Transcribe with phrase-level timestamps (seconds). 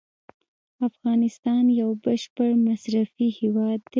[0.87, 3.89] افغانستان یو بشپړ مصرفي هیواد دی.